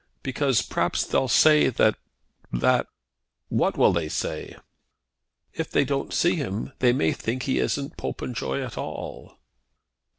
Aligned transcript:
"Because, 0.23 0.63
perhaps 0.63 1.05
they'll 1.05 1.27
say 1.27 1.69
that 1.69 1.93
that" 2.51 2.87
"What 3.59 3.77
will 3.77 3.93
they 3.93 4.09
say?" 4.09 4.55
"If 5.53 5.69
they 5.69 5.85
don't 5.85 6.11
see 6.11 6.33
him, 6.37 6.73
they 6.79 6.91
may 6.91 7.11
think 7.13 7.43
he 7.43 7.59
isn't 7.59 7.97
Popenjoy 7.97 8.65
at 8.65 8.79
all." 8.79 9.37